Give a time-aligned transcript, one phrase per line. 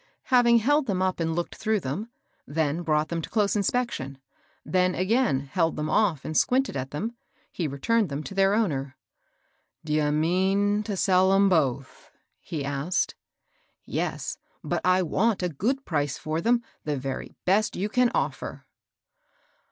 [0.33, 2.09] Having held them up and looked through them;
[2.47, 4.17] then brought them to close investigation,
[4.65, 7.15] then again held them off and squinted at them,
[7.51, 8.95] he returned them to their owner.
[9.85, 12.09] D'ye mean t'sell 'em both?"
[12.51, 13.13] he asked."
[13.85, 14.39] Yes.
[14.63, 18.65] But I want a good price for them— the very best you can offer."